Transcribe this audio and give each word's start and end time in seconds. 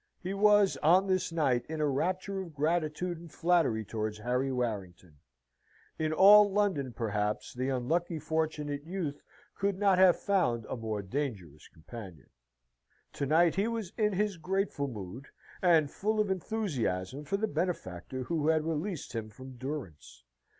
He 0.19 0.33
was 0.33 0.77
on 0.81 1.05
this 1.05 1.31
night 1.31 1.63
in 1.69 1.79
a 1.79 1.85
rapture 1.87 2.41
of 2.41 2.55
gratitude 2.55 3.19
and 3.19 3.31
flattery 3.31 3.85
towards 3.85 4.17
Harry 4.17 4.51
Warrington. 4.51 5.17
In 5.99 6.11
all 6.11 6.51
London, 6.51 6.91
perhaps, 6.91 7.53
the 7.53 7.69
unlucky 7.69 8.17
Fortunate 8.17 8.83
Youth 8.83 9.21
could 9.53 9.77
not 9.77 9.99
have 9.99 10.17
found 10.19 10.65
a 10.65 10.75
more 10.75 11.03
dangerous 11.03 11.67
companion. 11.67 12.31
To 13.13 13.27
night 13.27 13.53
he 13.53 13.67
was 13.67 13.93
in 13.95 14.13
his 14.13 14.37
grateful 14.37 14.87
mood, 14.87 15.27
and 15.61 15.91
full 15.91 16.19
of 16.19 16.31
enthusiasm 16.31 17.23
for 17.23 17.37
the 17.37 17.47
benefactor 17.47 18.23
who 18.23 18.47
had 18.47 18.65
released 18.65 19.13
him 19.13 19.29
from 19.29 19.51
durance. 19.55 20.23